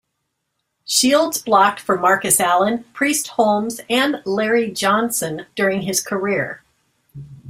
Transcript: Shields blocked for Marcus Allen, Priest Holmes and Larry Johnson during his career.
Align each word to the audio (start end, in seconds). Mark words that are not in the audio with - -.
Shields 0.83 1.39
blocked 1.39 1.79
for 1.79 1.95
Marcus 1.95 2.39
Allen, 2.39 2.85
Priest 2.91 3.27
Holmes 3.27 3.79
and 3.87 4.19
Larry 4.25 4.71
Johnson 4.71 5.45
during 5.55 5.83
his 5.83 6.01
career. 6.01 6.63